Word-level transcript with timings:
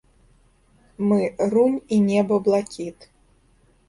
Мы, 1.11 1.19
рунь 1.53 1.75
і 1.97 1.99
неба 2.07 2.39
блакіт. 2.47 3.07